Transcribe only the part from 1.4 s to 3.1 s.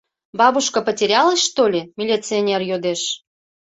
что ли?— милиционер йодеш.